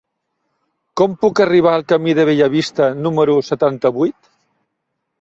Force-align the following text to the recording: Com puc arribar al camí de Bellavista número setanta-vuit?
Com 1.01 1.13
puc 1.25 1.41
arribar 1.45 1.75
al 1.79 1.87
camí 1.95 2.17
de 2.21 2.27
Bellavista 2.31 2.91
número 3.05 3.39
setanta-vuit? 3.55 4.23